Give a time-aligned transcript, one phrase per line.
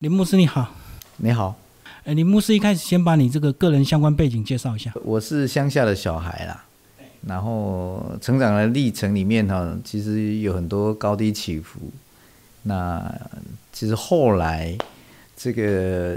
[0.00, 0.66] 林牧师你好，
[1.18, 1.54] 你好，
[2.04, 4.90] 哎，林牧师一开始先把你这个个人相关背景介绍一下。
[5.04, 6.64] 我是乡下的小孩啦，
[7.26, 11.78] 然后成长的历程里面哈，其实有很多高低起伏。
[12.62, 13.14] 那
[13.74, 14.74] 其实后来
[15.36, 15.62] 这个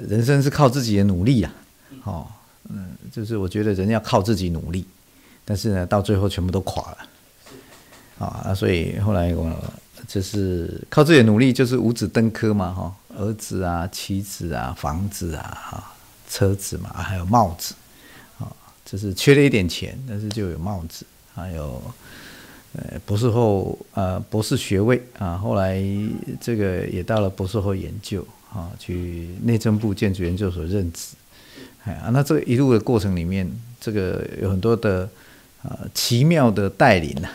[0.08, 1.54] 人生是靠自己的努力啊，
[2.06, 2.28] 哦，
[2.70, 4.86] 嗯，就是我觉得人要靠自己努力，
[5.44, 6.98] 但是呢，到最后全部都垮了，
[8.26, 9.52] 啊，所以后来我
[10.14, 12.96] 就是靠自己的努力，就是五子登科嘛，哈。
[13.16, 15.94] 儿子啊，妻子啊，房子啊，哈，
[16.28, 17.76] 车子嘛，还有帽子，
[18.40, 18.52] 啊，
[18.84, 21.80] 就是缺了一点钱，但是就有帽子，还有
[22.74, 25.80] 呃博士后呃博士学位啊，后来
[26.42, 31.16] 这个也到了博士后研究啊，去内政部建筑研究所任职，
[31.84, 33.48] 哎啊，那这一路的过程里面，
[33.80, 35.08] 这个有很多的
[35.62, 37.30] 啊奇妙的带领呐，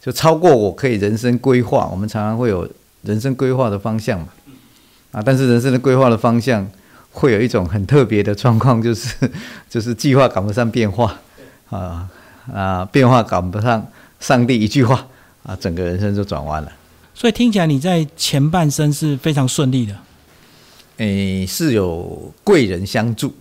[0.00, 2.68] 就超过我可以人生规划，我们常常会有
[3.02, 4.28] 人生规划的方向嘛。
[5.12, 6.66] 啊，但是人生的规划的方向
[7.10, 9.14] 会有一种很特别的状况，就是
[9.68, 11.18] 就是计划赶不上变化，
[11.68, 12.08] 啊
[12.52, 13.86] 啊，变化赶不上
[14.20, 15.06] 上帝一句话，
[15.42, 16.72] 啊，整个人生就转弯了。
[17.12, 19.94] 所以听起来你在前半生是非常顺利的，
[20.98, 23.34] 诶，是有贵人相助，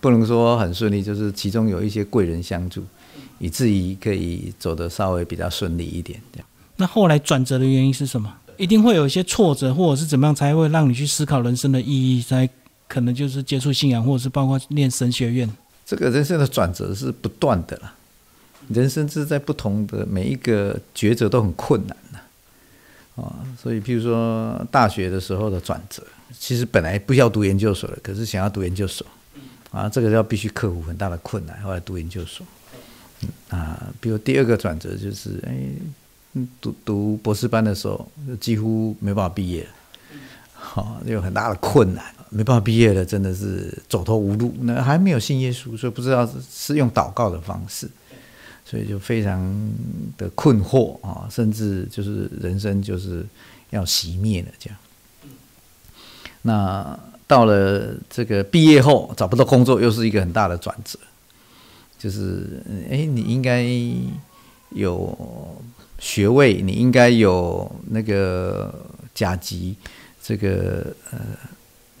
[0.00, 2.82] 不能说很顺利，就是其中有一些贵人相助，
[3.40, 6.20] 以至于可以走得稍微比较顺利一点。
[6.32, 6.46] 这样，
[6.76, 8.32] 那后来转折的原因是什么？
[8.56, 12.48] 一定会有一些挫折，或者是怎么样，才会让你去思考人生的意义，才
[12.86, 15.50] 可能就是接触信仰，或者是包括念神学院。
[15.86, 17.94] 这个人生的转折是不断的啦，
[18.68, 23.34] 人生是在不同的每一个抉择都很困难的啊。
[23.60, 26.02] 所以，譬如说大学的时候的转折，
[26.38, 29.06] 其实本来不要读研究所的，可是想要读研究所
[29.70, 32.46] 啊，这个要必须克服很大的困难，后来读研究所。
[33.22, 35.54] 嗯啊，比如第二个转折就是哎。
[36.60, 39.66] 读读博士班的时候，就几乎没办法毕业，
[40.52, 44.54] 好有很大的困难，没办法毕业了，真的是走投无路。
[44.60, 47.90] 那还没有信耶稣，所以不知道是用祷告的方式，
[48.64, 49.42] 所以就非常
[50.16, 53.26] 的困惑啊，甚至就是人生就是
[53.70, 54.78] 要熄灭了这样。
[56.42, 60.96] 那到了这个毕业后找不到工作，又是一个很大的转折，
[62.00, 63.64] 就是哎，你应该
[64.70, 65.16] 有。
[66.02, 68.74] 学位你应该有那个
[69.14, 69.76] 甲级，
[70.22, 71.18] 这个呃，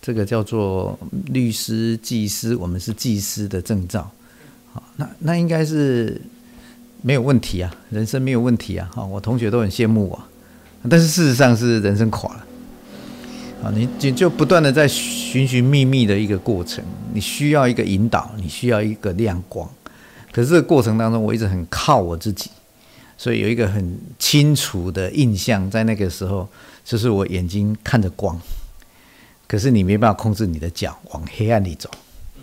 [0.00, 4.10] 这个叫做律师、技师，我们是技师的证照，
[4.72, 6.18] 好，那那应该是
[7.02, 10.18] 没有问题啊，人生没有问题啊，哈，我同学都很羡慕我，
[10.88, 12.46] 但是事实上是人生垮了，
[13.62, 19.70] 啊，你就就不断的在寻寻觅觅的一个过程，你需要一个引导，你需要一个亮光，
[20.32, 22.50] 可是这个过程当中，我一直很靠我自己。
[23.16, 26.48] 所以有一个很清楚的印象，在那个时候，
[26.82, 28.40] 就是我眼睛看着光，
[29.46, 31.90] 可是你没办法控制你的脚往黑暗里走，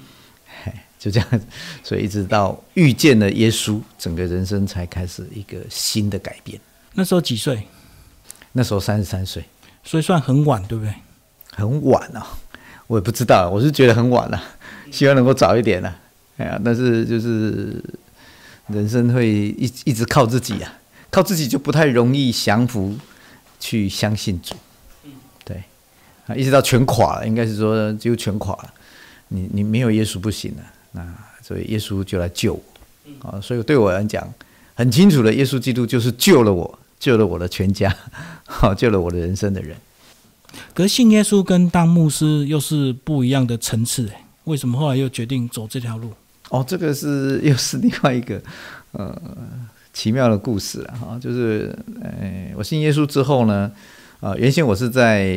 [0.99, 1.27] 就这样，
[1.83, 6.61] 所以一直到遇见了耶稣，整个人生才开始一个新的改变。
[6.93, 7.67] 那时候几岁？
[8.51, 9.43] 那时候三十三岁，
[9.83, 10.93] 所以算很晚，对不对？
[11.53, 12.37] 很晚啊，
[12.85, 14.39] 我也不知道，我是觉得很晚了，
[14.91, 15.99] 希望能够早一点了。
[16.37, 17.83] 哎呀，但是就是。
[18.69, 22.97] 人生会一一直靠自己啊，靠自己就不太容易降服，
[23.61, 24.53] 去相信主。
[25.45, 25.63] 对，
[26.25, 28.73] 啊，一直到全垮了，应该是说就全垮了。
[29.29, 33.39] 你你没有耶稣不行了，那所以耶稣就来救我啊。
[33.39, 34.27] 所以对我来讲，
[34.75, 37.95] 很清楚的，耶稣基督就是救了我，救了我的全家，
[38.45, 39.77] 好，救了我的人生的人。
[40.73, 44.11] 可是信耶稣跟当牧师又是不一样的层次，
[44.43, 46.11] 为什么后来又决定走这条路？
[46.49, 48.41] 哦，这个是又是另外一个
[48.93, 49.13] 呃
[49.91, 53.69] 奇妙的故事了哈，就是呃，我信耶稣之后呢，
[54.21, 55.35] 啊，原先我是在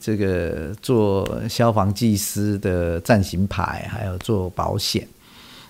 [0.00, 5.06] 这个做消防技师的暂行牌，还有做保险，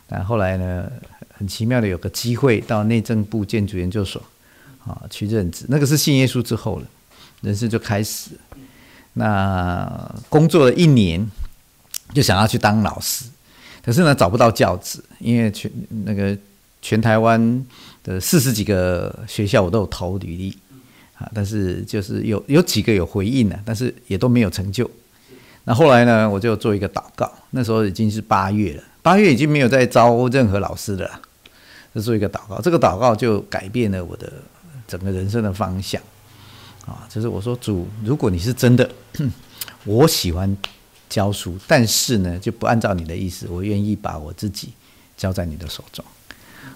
[0.06, 0.90] 但后来呢，
[1.34, 4.22] 很奇妙的有个机会到内政部建筑研究所
[4.86, 6.86] 啊去任职，那个是信耶稣之后了，
[7.42, 8.30] 人生就开始，
[9.12, 11.30] 那工作了一年，
[12.14, 13.26] 就想要去当老师。
[13.84, 15.70] 可是呢，找不到教职，因为全
[16.04, 16.36] 那个
[16.80, 17.66] 全台湾
[18.04, 20.56] 的四十几个学校我都有投履历
[21.18, 24.88] 啊，但是就是有有几个有回应了，但是也都没有成就。
[25.64, 31.20] 那后来呢，我就做一个祷告，那时候已经是八月了，八月已经没有再招任何老师了，
[31.92, 34.32] 就做一个祷告，这个祷告就改变了我的
[34.86, 36.00] 整个人生的方向
[36.86, 38.88] 啊，就是我说主，如果你是真的，
[39.84, 40.56] 我喜欢。
[41.12, 44.72] 教书，但是呢，就不按照你的意思，我愿意把我自己
[45.14, 46.02] 交在你的手中。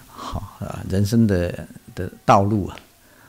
[0.05, 2.77] 好啊，人生的的道路啊，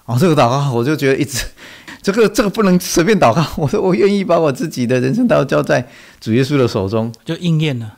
[0.04, 1.46] 哦，这个祷告我就觉得一直，
[2.02, 3.42] 这个这个不能随便祷告。
[3.56, 5.88] 我说我愿意把我自己的人生道交在
[6.20, 7.96] 主耶稣的手中，就应验了。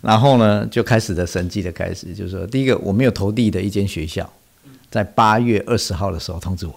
[0.00, 4.26] 然后呢，就开始的神迹的开始，就是说，第一个我没有投递的一间学校，
[4.90, 6.74] 在八月二十号的时候通知我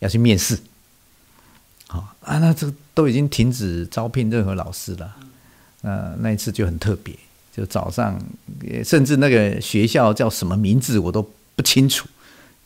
[0.00, 0.58] 要去面试。
[2.28, 5.16] 啊，那这都已经停止招聘任何老师了。
[5.80, 7.14] 呃，那一次就很特别，
[7.56, 8.20] 就早上，
[8.84, 11.26] 甚至那个学校叫什么名字我都
[11.56, 12.06] 不清楚。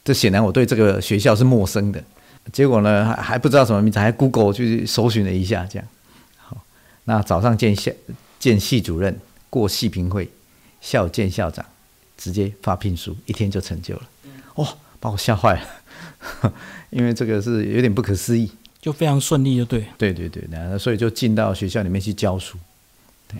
[0.04, 2.02] 这显然我对这个学校是陌生的。
[2.52, 5.86] 结果呢，还还不知道什么名字，还 Google 去搜寻了一下，这样。
[6.38, 6.56] 好，
[7.04, 7.92] 那早上见校
[8.40, 9.20] 见系主任。
[9.48, 10.30] 过系评会，
[10.80, 11.62] 校见校长，
[12.16, 14.02] 直接发聘书，一天就成就了。
[14.54, 14.66] 哇，
[14.98, 16.52] 把我吓坏了，
[16.88, 18.50] 因为这个是有点不可思议，
[18.82, 19.86] 就非常顺利，就对。
[19.96, 22.58] 对对对，那所以就进到学校里面去教书。
[23.28, 23.38] 对，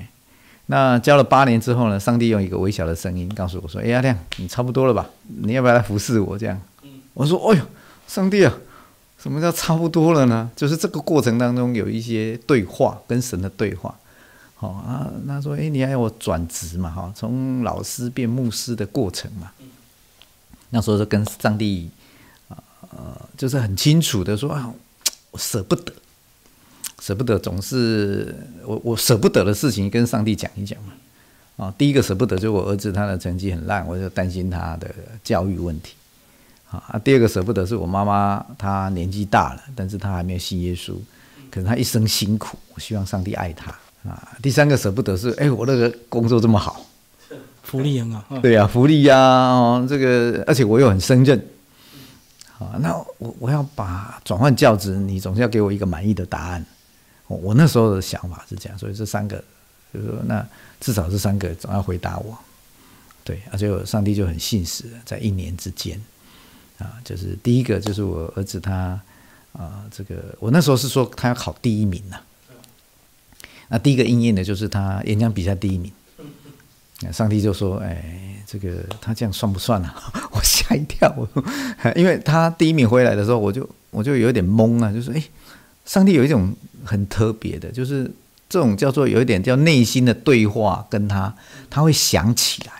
[0.67, 5.11] 那教了八年之后呢，上帝用一个微小的声音告诉我说：“哎，阿亮，你差不多了吧？
[5.43, 6.59] 你要不要来服侍我？”这样，
[7.15, 7.65] 我说：“哎呦，
[8.07, 8.55] 上帝啊，
[9.19, 10.49] 什么叫差不多了呢？
[10.55, 13.95] 就是这个过程当中有一些对话，跟神的对话。”
[14.61, 16.89] 哦啊，他说：“哎，你还要我转职嘛？
[16.89, 19.51] 哈，从老师变牧师的过程嘛。
[20.71, 21.91] 那时候就跟上帝
[22.49, 22.57] 啊，
[22.93, 24.73] 呃，就是很清楚的说啊，
[25.33, 25.93] 我舍不得，
[27.01, 28.33] 舍不得，总是
[28.65, 30.93] 我我舍不得的事情跟上帝讲一讲嘛。
[31.57, 34.89] 啊，第一个舍不得就是我儿子他的成绩很烂，我就担心他的
[35.25, 35.95] 教育问题。
[36.71, 40.95] 啊，第二个舍不得是我妈妈她年纪大了，但是她还没有信耶稣，
[41.51, 43.75] 可是她一生辛苦，我希望上帝爱她。”
[44.09, 46.85] 啊，第三个舍不得是，哎，我那个工作这么好，
[47.63, 51.41] 福利很好，对呀，福利呀，哦，这个，而且我又很胜任，
[52.65, 56.65] 啊，那我我要把转换教职，你总是要给我一个满意的答案。
[57.27, 59.43] 我我那时候的想法是这样，所以这三个，
[59.93, 60.47] 就是说，那
[60.81, 62.37] 至少这三个总要回答我，
[63.25, 66.01] 对，而且我上帝就很信实，在一年之间，
[66.79, 69.01] 啊，就是第一个就是我儿子他，
[69.53, 72.21] 啊，这个我那时候是说他要考第一名呐。
[73.69, 75.91] 那第一个应验的就是他演讲比赛第一名，
[77.11, 79.95] 上帝就说：“哎，这个他这样算不算啊？”
[80.31, 81.11] 我吓一跳，
[81.97, 85.23] 因为他第一名回来的时候，我就我就有点懵啊，就是哎，
[85.87, 86.55] 上帝有一种
[86.85, 88.11] 很特别的，就是
[88.49, 91.35] 这种叫做有一点叫内心的对话，跟他
[91.71, 92.73] 他会想起来，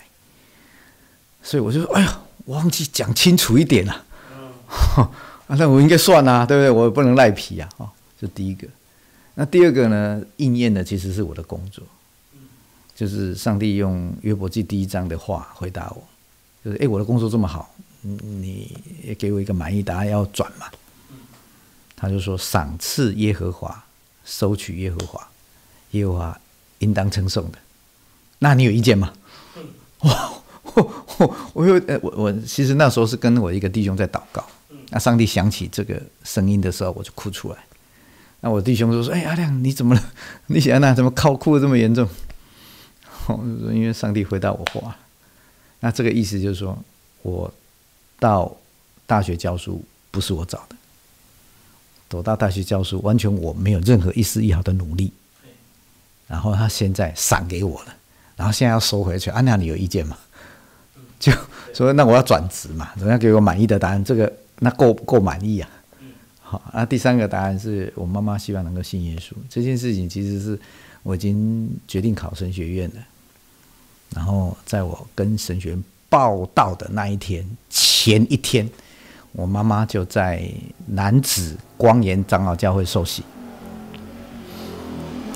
[1.41, 4.05] 所以我就说：“哎呀，我忘记讲清楚一点了。
[5.47, 6.69] ”那我应该算啊，对不对？
[6.71, 7.69] 我不能赖皮啊！
[7.77, 8.67] 哦，这第一个。
[9.35, 10.21] 那第二个呢？
[10.37, 11.83] 应验的其实是我的工作，
[12.95, 16.03] 就是上帝用约伯记第一章的话回答我，
[16.63, 18.71] 就是哎，我的工作这么好，你
[19.03, 20.67] 也给我一个满意答案，要转嘛？
[21.95, 23.83] 他就说：赏赐耶和华，
[24.25, 25.27] 收取耶和华，
[25.91, 26.39] 耶和华
[26.79, 27.57] 应当称颂的。
[28.39, 29.13] 那你有意见吗？
[30.03, 30.33] 哇，
[30.75, 34.45] 我我有，我我其实那时候是跟我一个弟兄在祷告，
[34.89, 37.57] 那上帝响起这个声音的时候，我就哭出来。
[38.41, 40.13] 那我弟兄就说：“哎，阿亮，你怎么了？
[40.47, 42.07] 你想那怎么靠哭的这么严重？”
[43.73, 44.95] ：“因为上帝回答我话。”
[45.81, 46.77] 那这个意思就是说，
[47.21, 47.53] 我
[48.19, 48.55] 到
[49.05, 50.75] 大学教书不是我找的，
[52.09, 55.11] 走到大学教书完全我没有任何一丝一毫的努力。
[56.25, 57.93] 然后他现在赏给我了，
[58.35, 59.29] 然后现在要收回去。
[59.29, 60.17] 阿亮，你有意见吗？
[61.19, 61.31] 就
[61.73, 64.03] 说那我要转职嘛，总要给我满意的答案。
[64.03, 65.69] 这个那够够满意啊？
[66.41, 69.33] 好，那第三个答案是我妈妈希望能够信耶稣。
[69.49, 70.59] 这件事情其实是
[71.03, 72.95] 我已经决定考神学院了。
[74.15, 78.69] 然后在我跟神学院报道的那一天前一天，
[79.31, 80.47] 我妈妈就在
[80.87, 83.23] 男子光岩长老教会受洗。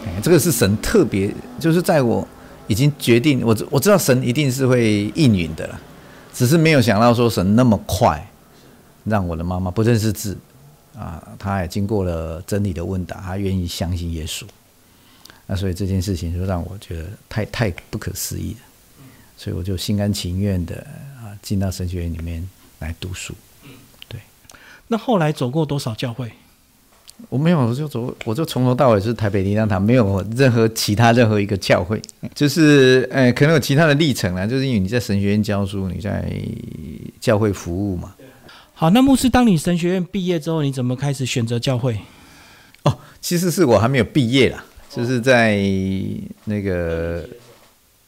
[0.06, 2.28] 哎，这个是神特别，就是在我
[2.68, 5.80] 已经决定，我我知道神一定是会应允的了，
[6.34, 8.26] 只是没有想到说神那么快
[9.04, 10.38] 让我的妈妈不认识字。
[10.98, 14.44] 啊，他也经过了真理的问答，他愿意相信耶稣。
[15.46, 18.60] 那所以这件事情就让我觉得太太不可思议了。
[19.38, 20.76] 所以我就心甘情愿的
[21.22, 22.46] 啊，进到神学院里面
[22.80, 23.34] 来读书。
[24.10, 24.20] 对。
[24.88, 26.32] 那后来走过多少教会？
[27.30, 32.00] 我没有，我就走，我就从头到尾是台北灵粮堂，没有任何其他任何一个教会。
[32.36, 36.32] 就是呃，可能有其他的历程啊，就是因为你在神学院教书，你在
[37.20, 38.14] 教会服务嘛。
[38.76, 42.00] 好，那牧师，当你神学院毕业之后，你怎么开始选择教会？
[42.84, 45.58] 哦，其实是我还没有毕业啦，就是在
[46.46, 47.28] 那个，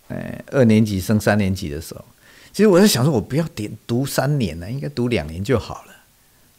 [0.10, 2.04] 呃，二年级升三年级的时候，
[2.52, 5.94] 其实我在想说，我不要点读三年呢，应该读两年就好了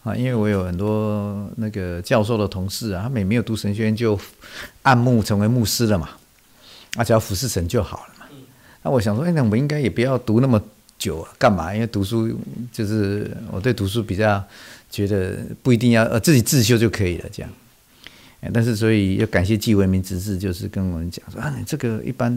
[0.04, 4.19] 啊，因为我有很多那个教授的同事啊，他们也没有读神学院就
[4.83, 6.11] 按牧成为牧师了嘛，
[6.95, 8.26] 啊，只要服侍神就好了嘛。
[8.83, 10.62] 那我想说，哎，那我们应该也不要读那么
[10.97, 11.75] 久啊，干嘛？
[11.75, 12.30] 因为读书
[12.73, 14.42] 就是我对读书比较
[14.90, 17.52] 觉得不一定要呃自己自修就可以了，这样。
[18.54, 22.33] 但是所以要感谢季文明执事，就是跟我们讲说啊，你这个一般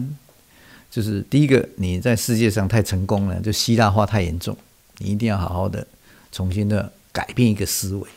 [0.94, 4.56] 就是第一个你在世界上太成功了，就希腊化太严重，
[4.98, 5.84] 你一定要好好的
[6.30, 8.08] 重新的改变一个思维，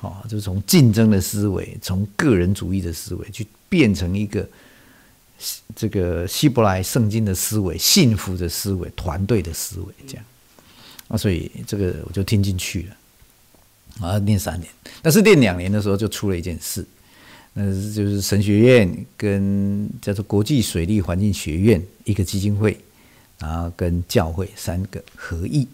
[0.00, 4.44] 哦，就是从竞争的思维，从个人主义的思维去变成一个
[5.76, 10.24] 这个希伯来圣经的思维、幸福的思维、团队的思维，这样。
[11.06, 12.88] 啊，所以这个我就听进去
[14.00, 14.68] 了，啊，念三年，
[15.00, 16.84] 但是念两年的时候就出了一件事。
[17.54, 22.78] 那就是神学院跟叫做国际水利环境学院一个基金会，
[23.38, 25.66] 然后跟教会三个合意，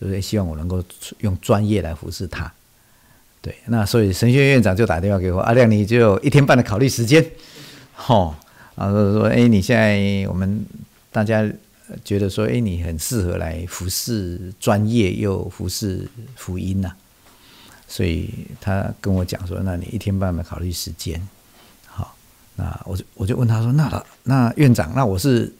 [0.00, 0.82] 就是希望我能够
[1.20, 2.50] 用专业来服侍他。
[3.42, 7.24] 对，那所以神学院院长就打电话给我，阿亮，你就有一天半的考虑时间，
[7.94, 8.34] 吼，
[8.74, 10.64] 然后说，哎，你现在我们
[11.12, 11.46] 大家
[12.02, 16.92] 觉得说，哎，你很适合来服侍专业又服侍福音呐。
[17.88, 18.28] 所以
[18.60, 21.20] 他跟我讲说：“那你一天半的考虑时间，
[21.86, 22.16] 好，
[22.56, 25.52] 那我就我就问他说：那那院长，那我是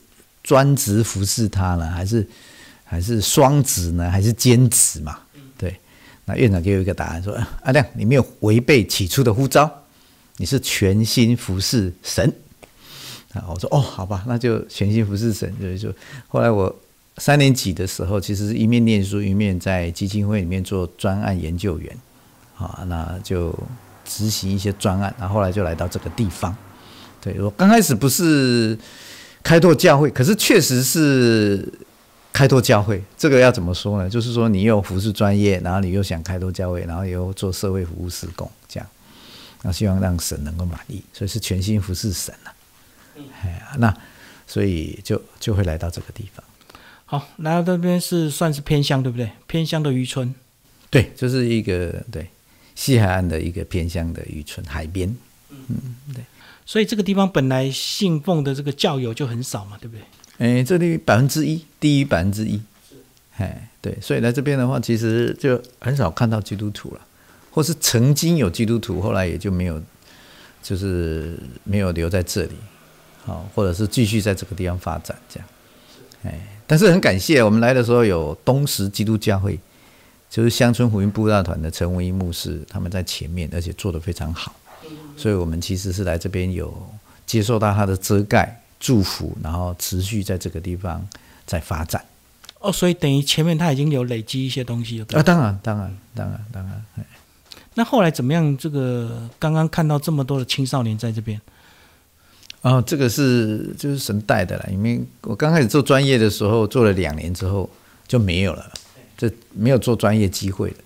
[0.43, 2.27] 专职服侍他呢，还是
[2.83, 5.19] 还是双职呢，还是兼职嘛？
[5.57, 5.79] 对，
[6.25, 9.83] 那院长给我一个答案说：阿亮，你没有违背起初的呼召，
[10.35, 12.33] 你是全心服侍神。
[13.33, 15.51] 啊，我说哦，好吧，那就全心服侍神。
[15.61, 15.93] 所以说，
[16.27, 16.75] 后来我
[17.19, 21.97] 三年级的时候，其实一面念书，一面在基金会里面做专案研究员。”
[22.57, 23.53] 啊，那就
[24.03, 26.55] 执行一些专案，然后后来就来到这个地方。
[27.21, 28.77] 对我刚开始不是
[29.43, 31.67] 开拓教会，可是确实是
[32.31, 33.03] 开拓教会。
[33.17, 34.09] 这个要怎么说呢？
[34.09, 38.87] 就是说你又服侍专业，然后你又想开拓教会，然后又做社会服务施工，这样，
[39.63, 42.51] 那希望让神能够满意，所以是全心服侍神呐。
[43.41, 43.93] 哎呀，那
[44.45, 46.43] 所以就就会来到这个地方。
[47.05, 49.31] 好，来到这边是算是偏乡，对不对？
[49.47, 50.33] 偏乡的渔村。
[50.89, 52.29] 对，就是一个对。
[52.77, 55.09] 西海岸的一个偏乡的渔村，海边，
[55.49, 56.23] 嗯，对，
[56.63, 60.03] 所以这个地方本来信奉的这个教友就很少嘛，对不对？
[60.37, 62.61] 哎，这里百分之一，低于百分之一，
[63.37, 67.01] 哎，对，所以来这边的话，其实就很少看到基督徒了，
[67.49, 69.81] 或是曾经有基督徒，后来也就没有，
[70.61, 72.55] 就是没有留在这里，
[73.25, 75.49] 好，或者是继续在这个地方发展这样，
[76.25, 79.59] 哎，但是很感谢我们来的时候有东石基督教会。
[80.29, 84.53] 就是乡村福音布道团的陈文一牧师，他们在前面，而且做得非常好，
[85.15, 86.75] 所以我们其实是来这边有
[87.25, 91.07] 接受到他的遮盖祝福，然后持续在这个地方
[91.45, 92.03] 在发展。
[92.59, 95.05] 哦，所以等于前面他已经有累积一些东西了。
[95.13, 96.83] 啊，当然，当然，当然，当然。
[97.75, 98.57] 那后来怎么样？
[98.57, 101.39] 这个刚刚看到这么多的青少年在这边。
[102.61, 107.69] 哦，这个是就是神带的了，因为我刚开始做专业的时候，做了两年之后
[108.07, 108.73] 就没有了。
[109.17, 110.77] 这没有做专业机会的，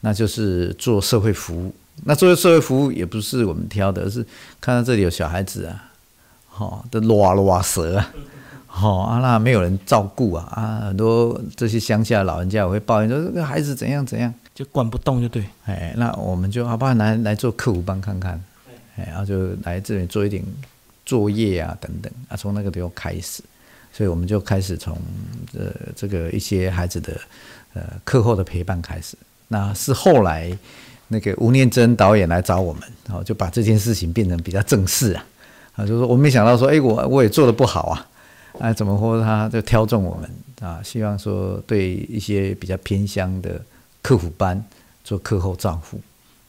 [0.00, 1.74] 那就是做社会服务。
[2.04, 4.24] 那做社会服务也不是我们挑的，而是
[4.60, 5.90] 看到这里有小孩子啊，
[6.58, 8.14] 哦，都拉拉蛇啊，
[8.66, 15.42] 好啊，那没有人照顾啊啊，很多这些乡下老人家会抱怨说这个孩子怎样怎样，就管不动就对。
[15.64, 18.38] 哎，那我们就好吧，来来做客服班看看，
[18.96, 20.44] 哎，然后就来这里做一点
[21.06, 23.42] 作业啊等等啊，从那个地方开始，
[23.90, 24.94] 所以我们就开始从
[25.58, 27.18] 呃这个一些孩子的。
[27.76, 29.18] 呃，课后的陪伴开始，
[29.48, 30.56] 那是后来
[31.08, 35.26] 那个吴念真导演来找我们，然后就把这件事情变成比较正式啊，
[35.74, 38.08] 啊，就说我没想到说，哎，我我也做的不好啊，
[38.58, 40.30] 啊，怎么说他就挑中我们
[40.66, 40.80] 啊？
[40.82, 43.60] 希望说对一些比较偏乡的
[44.00, 44.64] 客服班
[45.04, 46.00] 做课后照顾，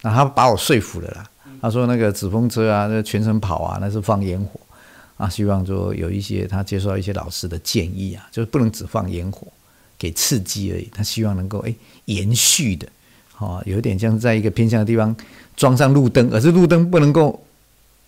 [0.03, 1.29] 那他把我说服了啦。
[1.60, 4.57] 他说那个纸风车啊，那全程跑啊，那是放烟火
[5.17, 9.46] 啊，希望说有一些他接受到一些老师的建议啊，就是不能只放烟火。
[9.98, 11.74] 给刺激而已，他希望能够哎
[12.06, 12.88] 延续的，
[13.38, 15.16] 哦，有点像在一个偏向的地方
[15.56, 17.44] 装上路灯，而是路灯不能够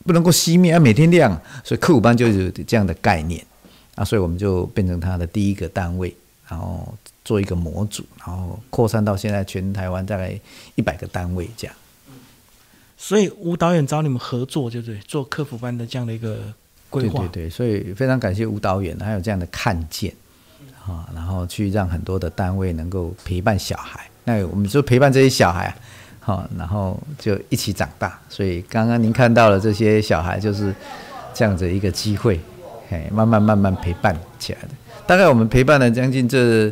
[0.05, 3.43] 不能够熄灭，要每天亮，所以科普班就有这样的概念
[3.95, 6.15] 啊，所以我们就变成他的第一个单位，
[6.47, 6.93] 然后
[7.25, 10.39] 做一个模组，然后扩散到现在全台湾大概
[10.75, 11.75] 一百个单位这样。
[12.97, 16.53] 所以吴导演找你们合作，就对，做科普班的这样的一个
[16.89, 17.19] 规划。
[17.19, 20.13] 对对对，所以非常感谢吴导演，还有这样的看见。
[20.85, 25.75] 啊，然后去让很多的单位能够陪伴小孩，那我们就陪伴这些小孩啊，
[26.19, 28.19] 好，然后就一起长大。
[28.29, 30.73] 所以刚刚您看到了这些小孩，就是
[31.33, 32.39] 这样子一个机会，
[32.89, 34.69] 哎，慢慢慢慢陪伴起来的。
[35.05, 36.71] 大概我们陪伴了将近这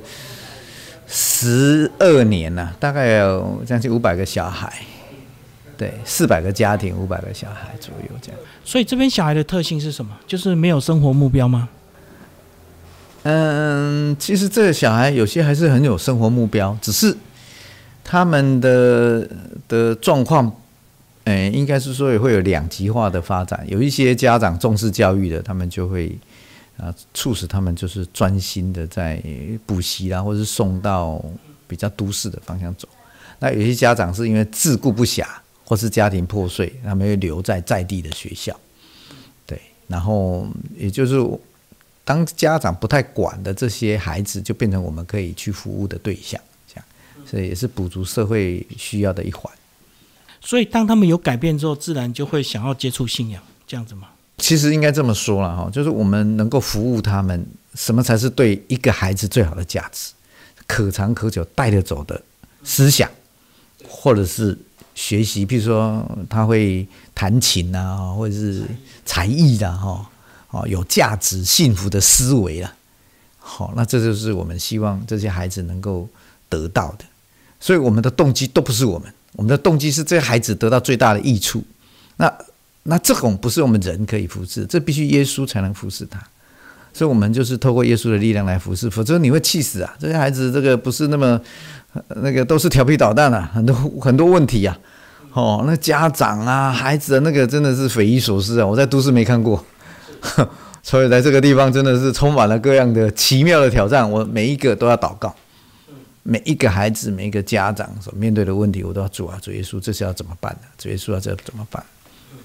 [1.08, 4.72] 十二年了，大概有将近五百个小孩，
[5.78, 8.40] 对，四百个家庭，五百个小孩左右这样。
[8.64, 10.16] 所以这边小孩的特性是什么？
[10.28, 11.70] 就是没有生活目标吗？
[13.30, 17.14] 嗯，其实这个小孩有些还是很有生活目标，只是
[18.02, 19.28] 他们的
[19.68, 20.50] 的状况，
[21.26, 23.66] 嗯，应该是说也会有两极化的发展。
[23.68, 26.18] 有一些家长重视教育的，他们就会
[26.78, 29.22] 啊，促使他们就是专心的在
[29.66, 31.22] 补习啦，或者是送到
[31.68, 32.88] 比较都市的方向走。
[33.40, 35.26] 那有些家长是因为自顾不暇，
[35.66, 38.58] 或是家庭破碎，他们会留在在地的学校。
[39.46, 41.20] 对，然后也就是
[42.08, 46.86] 当家长不太管的这些孩子，就变成我们可以去服务的对象，这样，
[47.26, 49.54] 所以也是补足社会需要的一环。
[50.40, 54.08] 所以当他们有改变之后，自然就会想要接触信仰，这样子吗？
[54.38, 57.46] 其实应该这么说了哈，就是我们能够服务他们，
[57.76, 60.14] 什么才是对一个孩子最好的价值？
[60.66, 62.22] 可长可久带得走的
[62.64, 63.10] 思想。
[63.90, 64.58] 或者是
[64.96, 68.64] 学习，譬如说他会弹琴啊，或者是
[69.06, 70.10] 才艺的哈，
[70.52, 72.74] 哦，有价值、幸福的思维啊，
[73.40, 76.08] 好，那这就是我们希望这些孩子能够
[76.50, 77.06] 得到的。
[77.60, 81.64] 所以我们的动机都不是我们，我们的动机是这些孩子得到最大的益处。
[82.18, 82.32] 那
[82.84, 86.22] 那这种不是我们人可以服侍，这必须耶稣才能服侍他。
[86.94, 89.96] 所以我们就是透过耶稣的力量来服侍，否则你会气死啊！
[90.00, 91.40] 这些孩子这个不是那么。
[92.18, 94.78] 那个都是调皮捣蛋啊，很多很多问题啊，
[95.34, 99.66] 哦，那家长啊，孩子的那个真的是匪夷所思啊，我在都市没看过，
[100.84, 105.36] 所以在这个地方真的是充满了各样的奇妙的挑战，我每一个都要祷告，
[106.24, 110.68] 每一个孩子，每一个家长所面对的问题，我都要主啊，主耶稣，这是要怎么办的？
[110.78, 111.84] 主耶稣要这怎么办？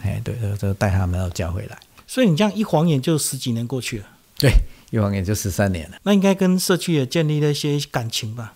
[0.02, 1.78] 哎，对，这带他们到教回来。
[2.06, 4.04] 所以你这样一晃眼就十几年过去了，
[4.38, 4.50] 对，
[4.90, 5.96] 一晃眼就十三年了。
[6.02, 8.54] 那应该跟社区也建立了一些感情吧？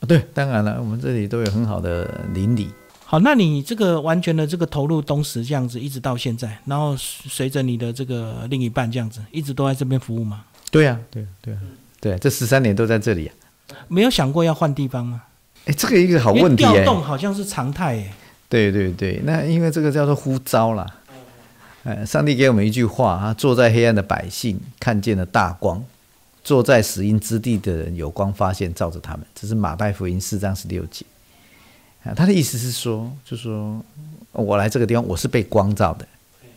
[0.00, 2.70] 啊，对，当然了，我们这里都有很好的邻里。
[3.10, 10.44] 好，那你这个完全的这个投入东石这样子，一直到现在，然后随着你的这个另一半这样子，一直都在这边服务吗？
[10.70, 11.60] 对呀，对，对啊，
[12.02, 13.32] 对，这十三年都在这里啊。
[13.88, 15.22] 没有想过要换地方吗？
[15.64, 18.12] 哎，这个一个好问题调动好像是常态哎。
[18.46, 20.86] 对对对，那因为这个叫做呼召啦。
[21.84, 25.82] 哎，上帝给我们一句话啊：坐在黑暗的百姓看见了大光。
[26.44, 31.06] 坐在死荫之地的人有光发现照着他们，这是马太福音四章十六节
[32.14, 33.82] 他的意思是说，就说
[34.32, 36.06] 我来这个地方，我是被光照的，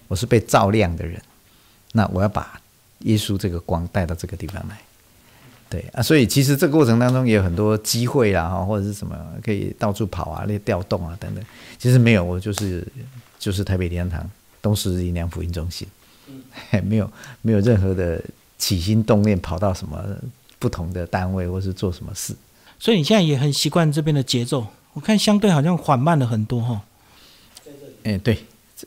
[0.07, 1.21] 我是被照亮的人。
[1.93, 2.59] 那我要把
[2.99, 4.79] 耶稣这个光带到这个地方来，
[5.69, 6.01] 对啊。
[6.01, 11.43] 所以其实这个过程当中也有很多机会啦，哈，或者是什么可以到处跑啊，那些调动啊等等。
[11.77, 12.87] 其实没有，我就是
[13.39, 14.29] 就是台北天堂
[14.61, 15.87] 东石力量福音中心，
[16.83, 17.11] 没有
[17.41, 18.21] 没有任何的。
[18.61, 19.99] 起心动念跑到什么
[20.59, 22.35] 不同的单位，或是做什么事，
[22.77, 24.67] 所以你现在也很习惯这边的节奏。
[24.93, 26.81] 我看相对好像缓慢了很多哈。
[28.03, 28.37] 哎，对，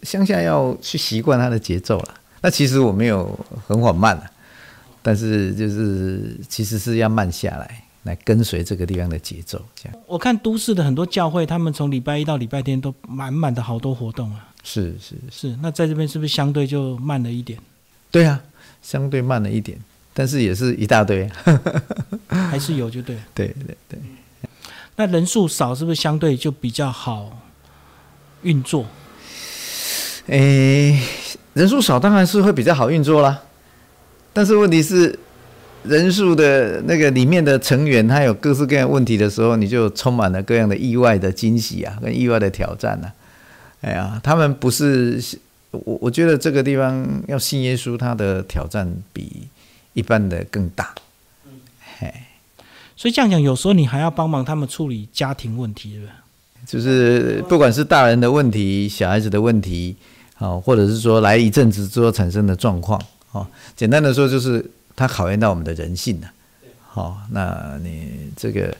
[0.02, 2.14] 乡下要去习惯它的节奏了。
[2.40, 4.30] 那其实我没有很缓慢了，
[5.02, 9.60] 但是就是其实是要慢下来，来跟随这个地方的节奏。
[9.74, 14.48] 这样，我看都市的很多教会，他们从礼拜一到礼拜天都满满的好多活动啊。
[14.62, 17.58] 是是是，那在这边是不是相对就慢了一点？
[18.10, 18.40] 对啊。
[18.82, 19.78] 相对慢了一点，
[20.12, 21.26] 但是也是一大堆，
[22.28, 23.16] 还是有就对。
[23.32, 23.98] 对对对，
[24.96, 27.38] 那人数少是不是相对就比较好
[28.42, 28.86] 运作？
[30.26, 31.00] 诶，
[31.52, 33.42] 人数少当然是会比较好运作啦。
[34.32, 35.18] 但是问题是，
[35.82, 43.12] 人数的那个里面的成员，他有各式各样问题的时候，你就充满了各样的意外的惊喜啊，跟意外的挑战呐。
[43.80, 45.22] 哎呀，他们不是。
[45.84, 49.48] 我我觉得这个地方要信耶稣，他的挑战比
[49.92, 50.94] 一般的更大。
[52.96, 56.12] 嘿，所以这样讲，有时候你还要帮忙他们处理家庭问题，对不对？
[56.66, 59.94] 就是不管是大人的问题、小孩子的问题，
[60.34, 63.00] 好，或者是说来一阵子之后产生的状况，
[63.32, 64.64] 哦，简单的说就是
[64.96, 66.30] 他考验到我们的人性了。
[66.88, 68.74] 好，那你这个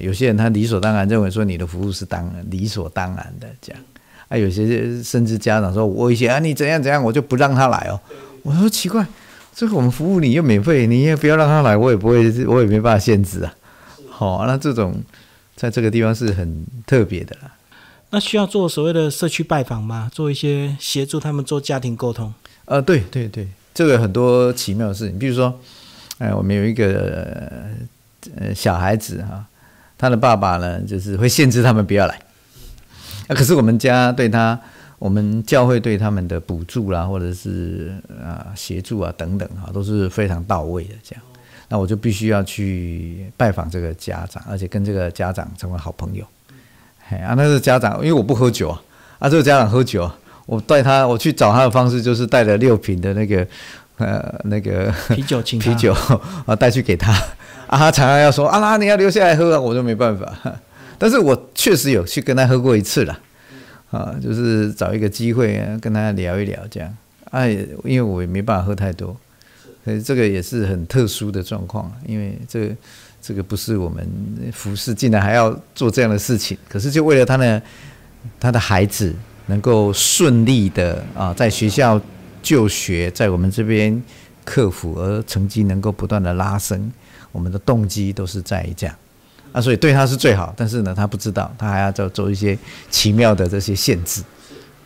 [0.00, 3.82] 有些人他理所当然认为说你的服务是当理所当然的这样。
[4.28, 8.00] 啊，有些甚至家长说，我以前啊，你怎样怎样，我就不让他来哦。
[8.42, 9.06] 我说奇怪，
[9.58, 13.52] 这个我们服务你又免费，你也不要让他来，我也不会，我也没办法限制啊。
[14.08, 15.02] 好，那这种
[15.56, 17.50] 在这个地方是很特别的啦。
[18.10, 20.08] 那需要做所谓的社区拜访吗？
[20.14, 22.32] 做一些协助他们做家庭沟通？
[22.66, 25.58] 呃，对对对，这个很多奇妙的事情，比如说，
[26.18, 27.40] 哎，我们有一个
[28.36, 29.44] 呃小孩子哈，
[29.98, 32.16] 他的爸爸呢，就是会限制他们不要来。
[33.26, 34.60] 那可是我们家对他，
[34.98, 40.94] 我们教会对他们的补助啦，或者是啊协助啊等等哈，都是非常到位的。
[41.02, 41.22] 这样，
[41.68, 46.24] 那我就必须要去拜访这个家长，而且跟这个家长成为好朋友。
[47.08, 48.82] 嘿啊，那个家长因为我不喝酒啊，
[49.20, 50.10] 啊这个家长喝酒，
[50.46, 53.46] 我带他我去找他的方式就是带了六瓶的那个
[53.98, 55.94] 呃那个啤酒请 啤酒
[56.44, 57.12] 啊带去给他
[57.68, 60.32] 啊，他常常要说啊，那你要留下来喝啊，我就没办法。
[60.98, 63.16] 但是我确实有去跟他喝过一次了，
[63.90, 66.96] 啊，就是找一个机会跟他聊一聊这样。
[67.30, 67.50] 哎，
[67.84, 69.16] 因为我也没办法喝太多，
[69.84, 72.74] 所以这个也是很特殊的状况，因为这
[73.20, 74.06] 这个不是我们
[74.52, 76.56] 服侍，竟然还要做这样的事情。
[76.68, 77.62] 可是就为了他的
[78.40, 79.14] 他的孩子
[79.46, 82.00] 能够顺利的啊，在学校
[82.42, 84.02] 就学，在我们这边
[84.44, 86.90] 克服，而成绩能够不断的拉升，
[87.32, 88.96] 我们的动机都是在于这样
[89.52, 90.52] 啊，所以对他是最好。
[90.56, 92.58] 但是呢，他不知道，他还要做做一些
[92.90, 94.22] 奇妙的这些限制。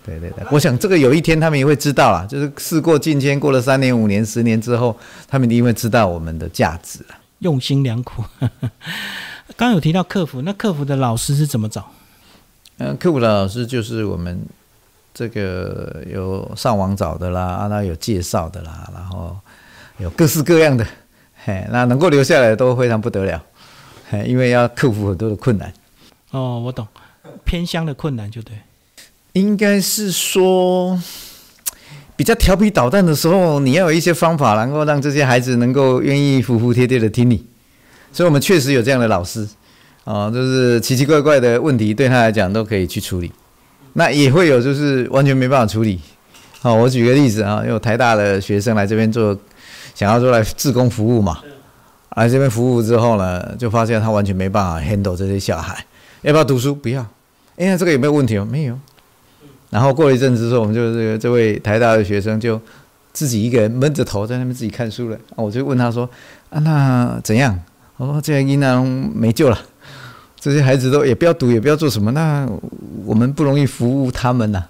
[0.04, 4.96] 对对对，我想这个有一天他们也会知道啦，就是事过境迁，过了三年、五年、十年之后，
[5.28, 7.14] 他们一定会知道我们的价值了。
[7.38, 8.24] 用心良苦。
[9.56, 11.88] 刚有提到客服，那客服的老师是怎么找？
[12.78, 14.44] 嗯，客服的老师就是我们
[15.14, 19.36] 这个有上网找的啦，啊，那有介绍的啦，然后
[19.98, 20.84] 有各式各样的，
[21.44, 23.51] 嘿，那能够留下来都非常不得了，嘿，
[24.26, 25.72] 因为要克服很多的困难。
[26.30, 26.86] 哦，我懂，
[27.44, 28.54] 偏乡的困难就对。
[29.32, 31.00] 应该是说，
[32.16, 37.44] 比较调皮捣蛋的时候，你要有一些方法，能够让这些孩子能够愿意服服帖帖的听你。
[38.12, 39.48] 所以，我们确实有这样的老师，
[40.04, 43.32] 啊，就是奇奇怪怪的问题，对他来讲都可以去处理。
[43.94, 46.00] 那也会有就是完全没办法处理。
[46.60, 49.36] 好，我举个例子啊，有台大的学生来这边做，
[49.94, 51.40] 想要做来自工服务嘛，
[52.16, 55.84] 来这边服务之后呢，就发现他完全没办法 handle 这些小孩，
[56.22, 56.74] 要不要读书？
[56.74, 57.06] 不要。
[57.56, 58.44] 哎呀，这个有没有问题哦？
[58.44, 58.78] 没有。
[59.70, 62.60] 然后过了一阵子之后，我们就这个这位台大的学生就
[63.12, 65.18] 自己一个人闷着头在那边自己看书了。
[65.36, 66.08] 我就问他说
[66.50, 67.58] ：“啊，那怎样？”
[67.96, 69.58] 我说：“这样应当没救了，
[70.38, 72.46] 这些孩子都也不要读，也不要做什么，那
[73.06, 74.64] 我们不容易服务他们呐。”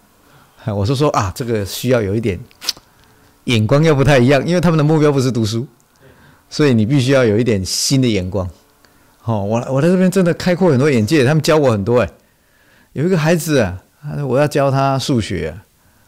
[0.67, 2.39] 我说：“说啊，这个需要有一点
[3.45, 5.67] 眼光要不太一样，因为他们的目标不是读书，
[6.53, 8.47] 所以你必须要有一点新的眼光。”
[9.25, 12.01] 哦，我我在这边真的开阔很多眼界，他们教我很多。
[12.01, 12.11] 哎，
[12.93, 13.83] 有一个孩子啊。
[14.27, 15.55] 我要教他数学，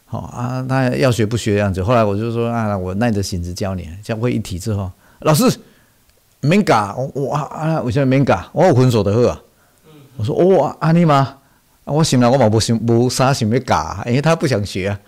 [0.05, 1.81] 好啊，他要学不学的样子。
[1.81, 3.89] 后来我就说啊，我耐着性子教你。
[4.03, 5.45] 教会一题之后，老师
[6.41, 8.37] 免教，我啊，为什么免教？
[8.53, 9.41] 我有分数的好啊。
[10.17, 11.39] 我说哦，安尼妈？
[11.85, 14.99] 我醒了，我嘛不想不啥想要教，因为他不想学。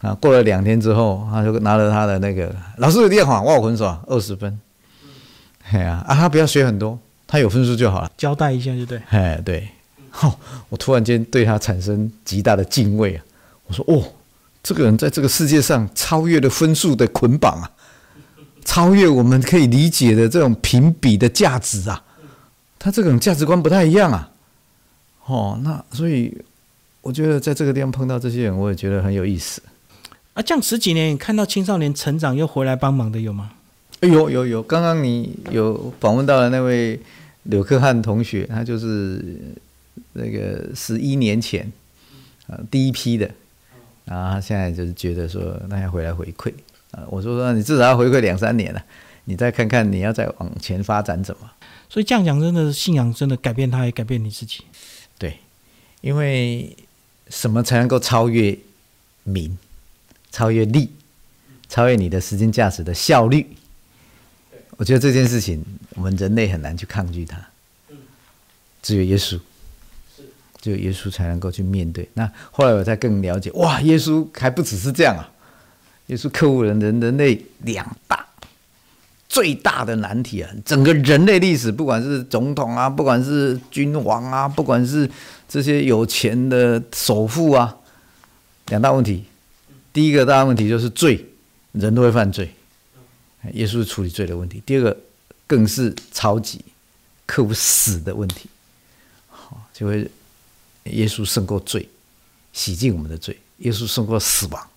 [0.00, 4.60] 啊，过了两天之后，他就拿了他的那个老师的电话，我有分数二十分。
[5.70, 8.10] 哎呀，啊，他不要学很多，他有分数就好了。
[8.16, 9.00] 交代一下就对。
[9.08, 9.68] 哎，对。
[10.20, 10.34] 哦，
[10.68, 13.24] 我突然间对他产生极大的敬畏啊！
[13.66, 14.02] 我说：“哦，
[14.62, 17.70] 这个人在这个世界上超越了分数的捆绑啊，
[18.64, 22.02] 超越我们可以理解的这种评比的价值啊，
[22.78, 24.30] 他这种价值观不太一样啊。”
[25.26, 26.36] 哦，那所以
[27.02, 29.62] 我觉得在这个地方碰到这些人，我也觉得很有意思。
[30.38, 33.50] 啊，这样十几年看到青少年成长又回来帮忙的有吗？
[34.00, 37.00] 哎呦有有，刚刚你有访问到的那位
[37.44, 39.36] 柳克汉同学，他就是。
[40.12, 41.70] 那个十一年前，
[42.46, 43.28] 啊，第一批的，
[44.04, 46.52] 然后他现在就是觉得说，那要回来回馈
[46.92, 47.02] 啊。
[47.08, 48.82] 我说说，你至少要回馈两三年了，
[49.24, 51.50] 你再看看你要再往前发展怎么。
[51.88, 54.60] 所以这样讲，真的信仰真的改变他，也改变你自己。
[55.18, 55.38] 对，
[56.00, 56.76] 因为
[57.28, 58.56] 什么才能够超越
[59.24, 59.56] 名、
[60.30, 60.90] 超越力、
[61.68, 63.46] 超越你的时间价值的效率？
[64.76, 67.38] 我觉得这件事情，我们人类很难去抗拒它。
[68.82, 69.38] 只有耶稣。
[70.60, 72.08] 只有耶稣才能够去面对。
[72.14, 75.30] 那后来我才更了解，哇，耶稣还不只是这样啊！
[76.06, 78.26] 耶稣克服人人人类两大
[79.28, 80.50] 最大的难题啊！
[80.64, 85.08] 整个人类历史，不管是总统啊，不管是君王啊，不管是
[85.48, 87.76] 这些有钱的首富啊，
[88.66, 89.26] 两大问题。
[89.98, 91.26] 第一个大问题就是罪，
[91.72, 92.54] 人都会犯罪，
[93.54, 94.62] 耶稣处理罪的问题。
[94.64, 94.96] 第二个
[95.44, 96.64] 更是超级
[97.26, 98.48] 克服死的问题，
[99.28, 100.08] 好就会。
[100.84, 101.88] 耶稣胜过罪，
[102.52, 103.36] 洗净我们的罪。
[103.56, 104.70] 耶稣胜过死亡，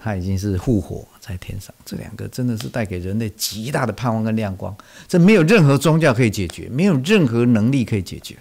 [0.00, 1.74] 他已经是复活在天上。
[1.84, 4.74] 这两个真的是带给人类极大的盼望跟亮光。
[5.06, 8.38] 这没有任何宗教可以解决，没有任何能力可以解决。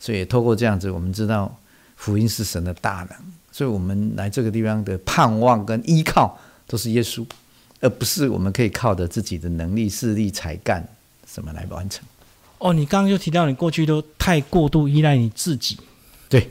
[0.00, 1.54] 所以透过这样子，我们知道
[1.96, 3.32] 福音是神的大能。
[3.52, 6.36] 所以我们来这个地方的盼望跟依靠
[6.66, 7.24] 都是耶稣，
[7.80, 10.82] 而不是我们可以靠着自己的能力、势力、才干
[11.30, 12.02] 什么来完成。
[12.58, 15.76] 哦，你刚刚就提到你过去都太过度依赖你自己。
[16.28, 16.50] 对，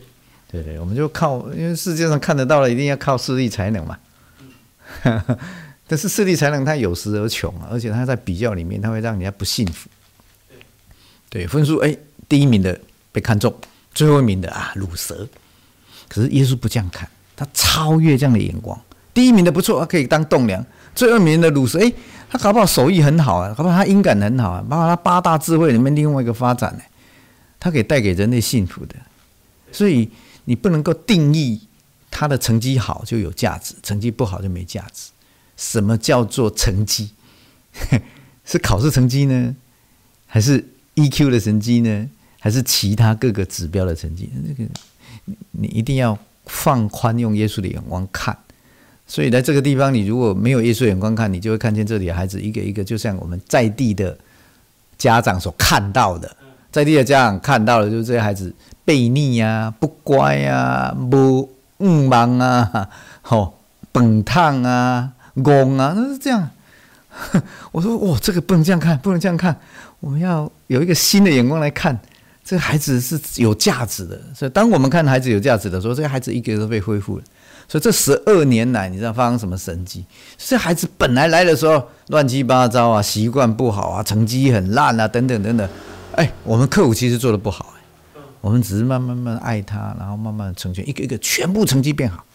[0.51, 3.97] 对对，我们就靠，因为世界上看得到了，一定要靠势力才能嘛。
[5.87, 9.89] 但是势力才能，它有时而穷啊，而且它在比较里面，它会让人家不幸福。
[11.29, 11.97] 对，分数哎，
[12.29, 12.79] 第一名的
[13.11, 13.53] 被看中，
[13.93, 15.27] 最后一名的啊，卤蛇。
[16.11, 18.77] 可是耶稣不这样看，他超越这样的眼光。
[19.13, 20.61] 第一名的不错，他可以当栋梁；
[20.93, 21.93] 最二名的鲁斯，哎，
[22.29, 26.81] 他搞不好手艺很好啊，搞不好他音感很好啊，包括他八大智慧里面另外一个发展呢，
[27.57, 28.95] 他可以带给人类幸福的。
[29.71, 30.09] 所以
[30.43, 31.61] 你不能够定义
[32.09, 35.11] 他的成绩好就有价值，成绩不好就没价值。
[35.55, 37.11] 什么叫做成绩？
[38.43, 39.55] 是考试成绩呢，
[40.25, 44.29] 还是 EQ 的成绩呢，还是其他各个指标的成绩？
[44.43, 44.69] 那个
[45.51, 48.37] 你一定要放宽，用耶稣的眼光看。
[49.07, 54.17] 所以在这个地方，你如果没有耶稣眼光看，你就会看见这里的孩子一个一个，就像我们在地的
[54.97, 56.33] 家长所看到的，
[56.71, 58.53] 在地的家长看到的，就是这些孩子
[58.85, 62.89] 悖逆呀、不乖呀、不嗯忙啊、
[63.21, 63.59] 吼
[63.91, 66.49] 本烫啊、戆啊，那是这样。
[67.73, 69.53] 我说哇，这个不能这样看，不能这样看，
[69.99, 71.99] 我们要有一个新的眼光来看，
[72.51, 74.19] 这个孩子是有价值的。
[74.35, 77.23] 所以当我们看孩子有价值的时候，这个孩子一个都被恢复了。
[77.65, 80.03] 所以这十二年来，你知道发生什么神迹？
[80.37, 85.69] 这孩子本来来的时候乱七八糟啊，习惯不好啊，成绩很烂啊，等等等等。
[86.11, 92.25] 哎，我们客户其实做的不好，哎，我们只是慢慢慢爱他，然后慢慢成全，一个一个全部成绩变好，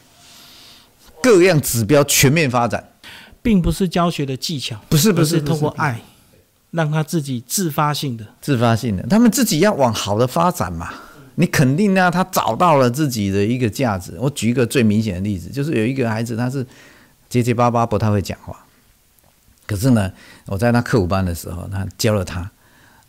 [1.23, 2.83] 各样指标全面发展，
[3.43, 6.01] 并不是教学的技巧，不是不是通过爱，
[6.71, 10.93] 让他自己自发性的自发性的，他们自己要往好的发展嘛。
[11.39, 14.15] 你肯定呢，他找到了自己的一个价值。
[14.19, 16.67] 我举一个最明显的例子，就是有一个孩子，他是
[17.29, 18.57] 结结巴巴，不太会讲话。
[19.67, 20.11] 可是呢，
[20.47, 22.51] 我在他课五班的时候，他教了他，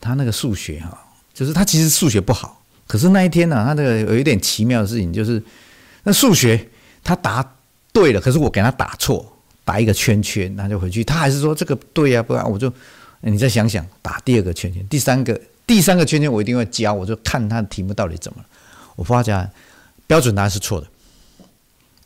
[0.02, 0.98] 他那个数学哈，
[1.34, 2.62] 就是他其实数学不好。
[2.86, 5.41] 可是那一天呢，他那个有一点奇妙的事情，就是
[6.04, 6.70] 那数学
[7.04, 7.56] 他答
[7.93, 9.26] 对了，可是我给他打错，
[9.63, 12.70] 打一个圈圈，他就回去，他还是说这个对呀，不然我就
[13.21, 15.39] 你再想想，打第二个圈圈，第三个。
[15.67, 18.47] 第三个圈圈我一定会教，我就看他的题目到底怎么了。
[18.95, 19.51] 我发现
[20.08, 20.88] 标准答案是错的，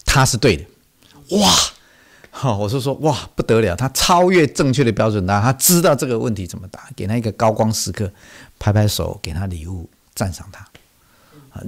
[0.04, 0.66] 他是对的。
[1.38, 1.54] 哇，
[2.32, 8.12] 好，我是说哇不得了，他超越正确的标准答案，他知道这个问题怎么答，给他一个高光时刻，
[8.58, 10.68] 拍拍手，给他礼物，赞赏他。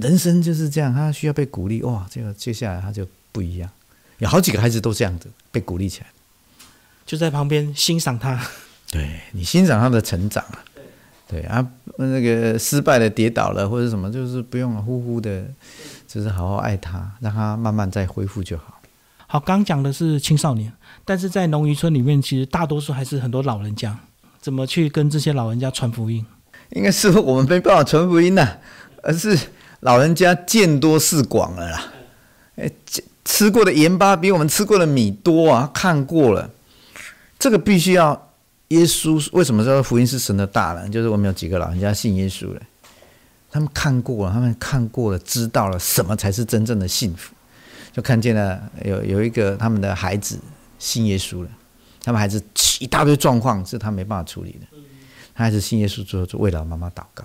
[0.00, 1.80] 人生就是这样，他需要被鼓励。
[1.84, 3.70] 哇，这个接下来他就不一样。
[4.18, 6.08] 有好几个孩子都这样子被鼓励起来，
[7.06, 8.44] 就在旁边欣赏他。
[8.94, 10.62] 对你欣赏他的成长啊。
[11.26, 15.42] 对啊，那个失败的跌倒了或者什么，就是不用呼呼的，
[16.06, 18.80] 就是好好爱他，让他慢慢再恢复就好。
[19.26, 20.70] 好，刚讲的是青少年，
[21.02, 23.98] 但是在农渔村里面，其实大多数还是很多老人家，
[24.38, 26.24] 怎么去跟这些老人家传福音？
[26.70, 28.46] 应该是我们没办法传福音呐，
[29.02, 29.36] 而是
[29.80, 31.84] 老人家见多识广了啦。
[32.56, 32.70] 哎，
[33.24, 36.50] 吃过的盐巴比我们吃过的米多啊，看过了，
[37.38, 38.30] 这个必须要。
[38.68, 40.90] 耶稣为什么说福音是神的大能？
[40.90, 42.60] 就是我们有几个老人家信耶稣了，
[43.50, 47.34] 他们看过了，他们看过了，知道了什么才是真正的幸福，
[47.92, 50.38] 就看见了有有一个他们的孩子
[50.78, 51.48] 信耶稣了，
[52.02, 52.42] 他们孩子
[52.80, 54.66] 一大堆状况是他没办法处理的，
[55.34, 57.22] 他还是信耶稣之后就为老妈妈祷告，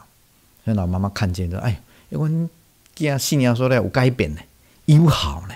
[0.65, 2.49] 那老妈妈看见说：“哎，因为
[2.93, 4.41] 既然信仰说的有改变呢，
[4.85, 5.55] 有好呢，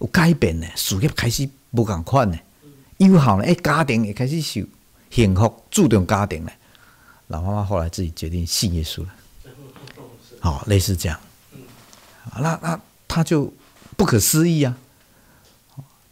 [0.00, 2.38] 有改变呢，事业开始不共款呢，
[2.96, 4.62] 有好呢，哎，家庭也开始受。”
[5.12, 6.50] 幸福注重家庭呢，
[7.26, 9.08] 老妈妈后来自己决定信耶稣了，
[10.40, 11.20] 好， 类似这样，
[12.40, 13.52] 那那他就
[13.94, 14.74] 不可思议啊！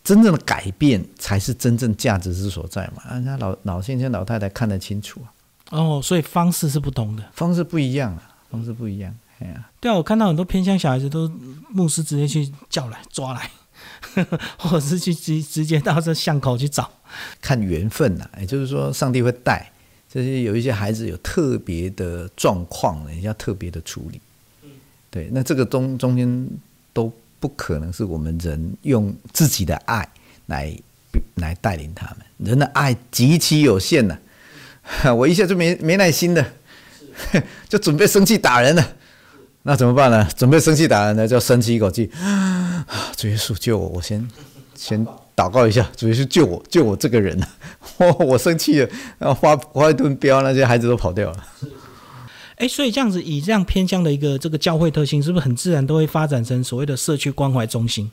[0.04, 3.02] 真正的改变才是真正价值之所在嘛！
[3.12, 5.32] 人家老老先生、老太太看得清楚啊。
[5.70, 9.16] 哦，所以方式是不同的，方式不一样啊，方式不一样。
[9.38, 11.26] 哎呀，对啊，我看到很多偏乡小孩子都
[11.70, 13.50] 牧师直接去叫来抓来。
[14.58, 16.90] 或者是去直直接到这巷口去找，
[17.40, 19.70] 看缘分呐，也就是说，上帝会带
[20.12, 24.20] 这些有一些孩子有特别的状况，人要特别的处理。
[25.10, 26.48] 对，那这个中中间
[26.92, 30.08] 都不可能是我们人用自己的爱
[30.46, 30.76] 来
[31.36, 34.18] 来带领他们，人的爱极其有限的。
[35.16, 36.44] 我一下就没没耐心的，
[37.68, 38.96] 就准备生气打人了。
[39.62, 40.26] 那怎么办呢？
[40.36, 43.88] 准备生气打人呢，就深吸一口气， 啊，主耶稣救我！
[43.88, 44.26] 我先
[44.74, 47.40] 先祷告一下，主耶稣救我，救我这个人！
[47.98, 48.88] 我 我生气了，
[49.18, 51.46] 然后发发一顿飙，那些孩子都跑掉了。
[52.56, 58.10] 哎，所以这样子以这样偏向的一个这个教会特性，是不是很自然都会发展成所谓的社区关怀中心，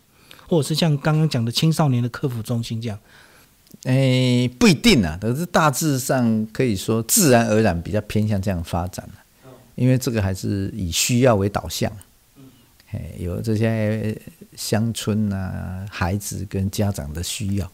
[0.48, 2.98] 或者是像刚刚讲的青少年的客服中心这样？
[3.84, 9.08] 哎，不一定啊，可是大致上可以说自然而然比较偏向这样发展
[9.76, 11.92] 因为这个还是以需要为导向，
[12.92, 14.18] 哎，有这些
[14.58, 17.72] 乡村啊，孩子跟家长的需要，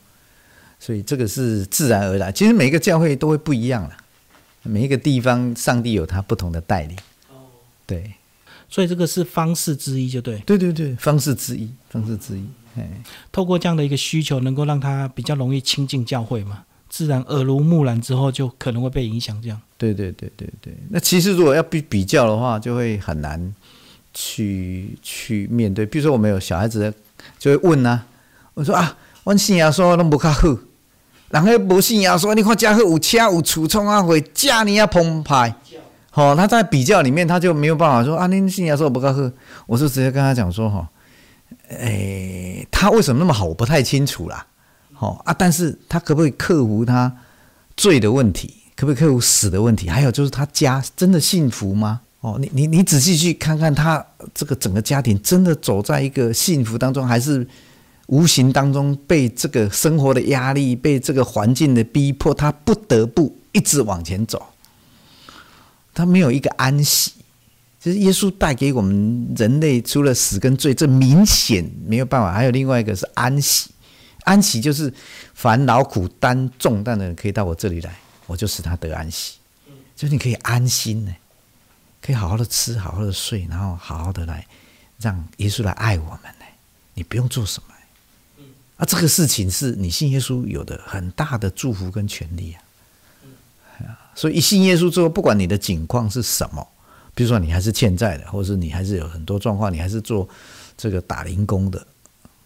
[0.79, 2.31] 所以这个是自然而然。
[2.31, 3.97] 其实每个教会都会不一样了，
[4.61, 6.95] 每一个地方上帝有他不同的带领。
[7.87, 8.13] 对，
[8.69, 10.39] 所以这个是方式之一，就对。
[10.39, 12.45] 对对对，方式之一，方式之一。
[12.75, 12.87] 哎
[13.31, 19.39] 透过这样的一个需求，能够让他比较容易亲近教会嘛，自然耳濡目染之后，就可能会被影响。
[19.41, 20.75] 这样，对对对对对。
[20.89, 23.53] 那其实如果要比比较的话，就会很难
[24.13, 25.85] 去去面对。
[25.85, 26.93] 比如说，我们有小孩子
[27.39, 28.05] 就会问啊，
[28.53, 30.57] 我说啊，我信仰说拢不较好，
[31.29, 35.55] 人个无信仰说，你看家好有车有厝创啊会家你啊澎湃。
[36.11, 39.31] 好，他在比较里面，他就没有办法说啊，你信仰说不较好，
[39.65, 40.87] 我就直接跟他讲说哈。
[41.69, 43.45] 诶，他为什么那么好？
[43.45, 44.45] 我不太清楚啦。
[44.93, 47.11] 好啊，但是他可不可以克服他
[47.75, 48.53] 罪的问题？
[48.75, 49.89] 可不可以克服死的问题？
[49.89, 52.01] 还有就是他家真的幸福吗？
[52.23, 57.45] 哦，你你你仔细去看看他这个整个家庭，真的走在一个幸福当中，还是
[58.07, 64.41] 无形当中被这个生活的压力、被这个环境的逼迫，他不得不一直往前走？
[65.93, 67.11] 他没有一个安息。
[67.81, 72.31] 就是耶稣带给我们人类，除了死跟罪，这明显没有办法。
[72.31, 73.69] 还有另外一个是安息，
[74.23, 74.93] 安息就是
[75.33, 77.93] 烦劳苦担重担的人可以到我这里来，
[78.25, 79.33] 我就使他得安息。
[79.97, 81.11] 就你可以安心呢，
[82.05, 84.45] 可以好好的吃，好好的睡，然后好好的来
[84.99, 86.45] 让耶稣来爱我们呢。
[86.93, 88.43] 你不用做什么，
[88.75, 92.59] 啊，这个事情是你信耶稣有的很大的祝福跟权利啊。
[94.13, 96.67] 所以一信耶稣之后，不管你的境况是什么。
[97.15, 100.27] 比如说你还是欠债的，或者是你还是有很多状况，你还是做
[100.75, 101.85] 这个打零工的，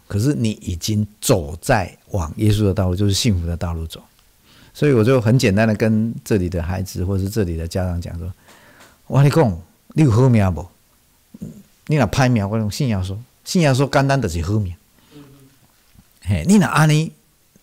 [0.07, 4.03] 可是你已经走在往耶稣的道路，就是幸福的道路走。
[4.73, 8.29] 所以我就很简单的跟这里的孩子，或者是这里的家长讲说：，
[9.07, 9.61] 我跟你讲，
[9.93, 10.67] 你有好命无？
[11.87, 14.73] 你若歹命，我用信仰说，信仰说简单就是好命。
[16.21, 17.11] 嘿，你若安尼。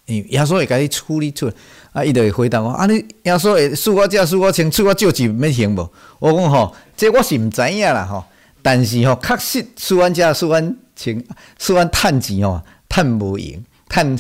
[0.06, 1.50] 耶稣会甲你处理出，
[1.94, 5.90] 啊，伊就会回答我，啊，你耶稣会恕我这，恕我清，赐我借钱，要行无？
[6.18, 8.22] 我讲吼，这我是毋知影啦吼，
[8.60, 11.24] 但是吼，确实恕阮这，恕阮清，
[11.58, 14.18] 恕阮趁钱吼，趁无用，趁，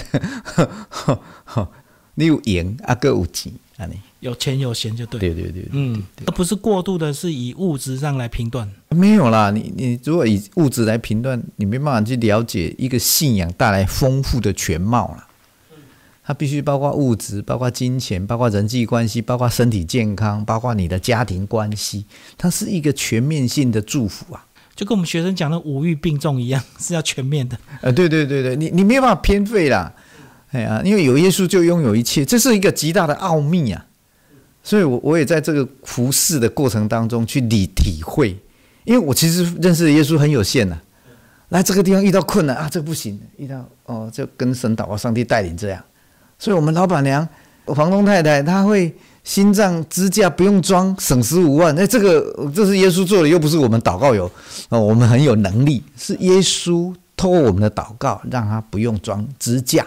[2.14, 4.00] 你有用啊，佫有钱，安尼。
[4.24, 5.20] 有钱有闲就对。
[5.20, 8.66] 对对对，嗯，而不是过度的，是以物质上来评断。
[8.88, 15.26] 没有啦，你你如果以物质来评断，你没办法去了解一个信仰带来丰富的全貌了。
[16.26, 22.06] 它必须包括物质，包括金钱，包括人际关系，包括身体健康，包括你的家庭关系。
[22.38, 27.58] 它是一个全面性的祝福啊，就跟我们学生讲的五欲并重一样，是要全面的。
[27.82, 29.92] 呃，对对对对，你你没有办法偏废啦，
[30.52, 33.84] 哎呀，因为有耶稣就拥有一切，这是一个极大的奥秘啊。
[34.66, 38.34] 所以，我我也在这个服侍的过程当中去理体会，
[38.84, 40.80] 因为我其实认识的耶稣很有限呐。
[41.50, 45.84] 来这个地方遇到困难啊，这不行，遇到哦，就跟神祷告，上帝带领这样。
[46.38, 47.28] 所以，我们老板娘、
[47.66, 51.74] 房东太太，她会心脏支架不用装，省十五万。
[51.74, 54.24] 那这个这是耶稣做的，又不是我们祷告有
[54.70, 59.86] 哦，我们很有能力，是耶稣透过我们的祷告，让他不用装支架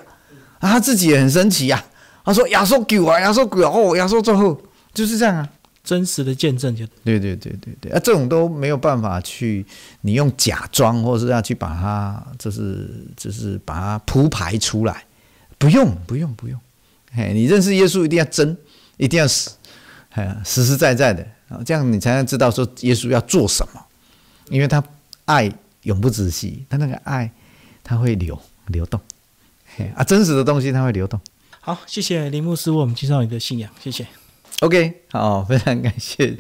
[0.60, 0.70] 啊。
[0.70, 1.84] 他自己也很神奇呀，
[2.28, 4.62] 他说：“亚瑟给啊，亚瑟给哦，亚瑟最后
[4.94, 5.50] 就是这样啊。”
[5.88, 9.66] 真实的见证就对对对对对啊，这种都没有办法去
[10.02, 15.06] 你用假装，或者是要去把它，就是就是把它铺排出来。
[15.58, 16.60] 不用，不用，不用。
[17.14, 18.58] 嘿，你认识耶稣一定要真，
[18.98, 19.50] 一定要实，
[20.10, 23.82] 哎，实实在在的啊，这样你才能知道说耶稣要做什么，
[24.50, 24.84] 因为他
[25.24, 25.50] 爱
[25.84, 27.32] 永不止息，他那个爱
[27.82, 29.00] 他会流流动，
[29.78, 31.18] 嘿啊，真实的东西他会流动。
[31.68, 34.08] 好，谢谢林牧师为我们介绍你的信仰，谢谢。
[34.62, 36.38] OK，好，非常感谢。